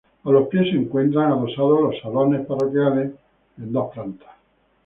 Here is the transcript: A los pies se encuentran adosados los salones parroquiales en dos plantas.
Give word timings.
A 0.23 0.31
los 0.31 0.47
pies 0.47 0.63
se 0.71 0.77
encuentran 0.77 1.31
adosados 1.31 1.79
los 1.79 1.99
salones 2.01 2.43
parroquiales 2.47 3.11
en 3.59 3.71
dos 3.71 3.93
plantas. 3.93 4.29